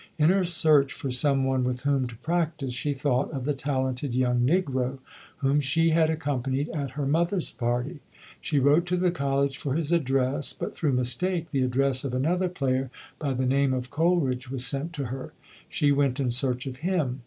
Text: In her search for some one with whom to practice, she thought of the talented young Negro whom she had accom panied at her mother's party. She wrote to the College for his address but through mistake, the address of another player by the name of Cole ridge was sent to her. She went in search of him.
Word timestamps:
In 0.17 0.31
her 0.31 0.45
search 0.45 0.91
for 0.93 1.11
some 1.11 1.43
one 1.43 1.63
with 1.63 1.81
whom 1.81 2.07
to 2.07 2.15
practice, 2.17 2.73
she 2.73 2.91
thought 2.95 3.29
of 3.31 3.45
the 3.45 3.53
talented 3.53 4.15
young 4.15 4.39
Negro 4.39 4.97
whom 5.45 5.59
she 5.59 5.91
had 5.91 6.09
accom 6.09 6.41
panied 6.41 6.75
at 6.75 6.89
her 6.97 7.05
mother's 7.05 7.51
party. 7.51 7.99
She 8.41 8.57
wrote 8.57 8.87
to 8.87 8.97
the 8.97 9.11
College 9.11 9.57
for 9.59 9.75
his 9.75 9.91
address 9.91 10.53
but 10.53 10.75
through 10.75 10.93
mistake, 10.93 11.51
the 11.51 11.61
address 11.61 12.03
of 12.03 12.15
another 12.15 12.49
player 12.49 12.89
by 13.19 13.33
the 13.35 13.45
name 13.45 13.75
of 13.75 13.91
Cole 13.91 14.19
ridge 14.19 14.49
was 14.49 14.65
sent 14.65 14.91
to 14.93 15.05
her. 15.13 15.33
She 15.69 15.91
went 15.91 16.19
in 16.19 16.31
search 16.31 16.65
of 16.65 16.77
him. 16.77 17.19